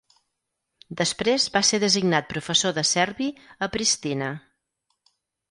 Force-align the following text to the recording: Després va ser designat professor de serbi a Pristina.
Després 1.01 1.45
va 1.57 1.61
ser 1.69 1.79
designat 1.83 2.31
professor 2.31 2.75
de 2.79 2.85
serbi 2.93 3.29
a 3.67 3.69
Pristina. 3.77 4.33